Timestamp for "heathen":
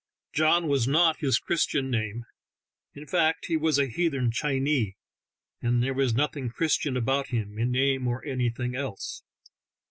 3.85-4.31